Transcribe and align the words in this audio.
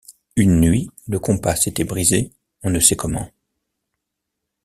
Une 0.35 0.59
nuit, 0.59 0.89
le 1.07 1.19
compas 1.19 1.55
s’était 1.55 1.83
brisé 1.83 2.33
on 2.63 2.71
ne 2.71 2.79
sait 2.79 2.95
comment. 2.95 3.29